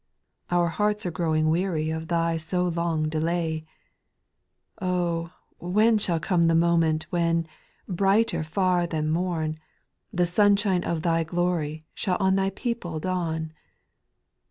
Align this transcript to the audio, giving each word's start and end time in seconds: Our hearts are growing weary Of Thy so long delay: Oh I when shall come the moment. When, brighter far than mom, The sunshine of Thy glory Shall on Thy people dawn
Our 0.49 0.69
hearts 0.69 1.05
are 1.05 1.11
growing 1.11 1.51
weary 1.51 1.91
Of 1.91 2.07
Thy 2.07 2.35
so 2.37 2.67
long 2.67 3.07
delay: 3.07 3.61
Oh 4.81 5.25
I 5.61 5.65
when 5.67 5.99
shall 5.99 6.19
come 6.19 6.47
the 6.47 6.55
moment. 6.55 7.05
When, 7.11 7.45
brighter 7.87 8.43
far 8.43 8.87
than 8.87 9.11
mom, 9.11 9.57
The 10.11 10.25
sunshine 10.25 10.83
of 10.83 11.03
Thy 11.03 11.23
glory 11.23 11.83
Shall 11.93 12.17
on 12.19 12.35
Thy 12.35 12.49
people 12.49 12.99
dawn 12.99 13.53